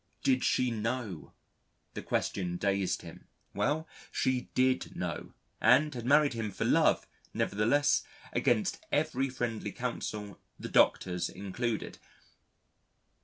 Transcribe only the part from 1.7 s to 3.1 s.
The question dazed